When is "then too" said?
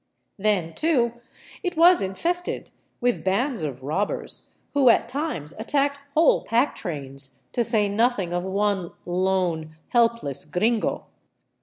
0.39-1.21